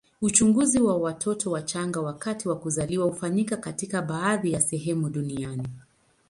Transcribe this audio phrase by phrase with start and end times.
[0.21, 5.69] Uchunguzi wa watoto wachanga wakati wa kuzaliwa hufanyika katika baadhi ya sehemu duniani.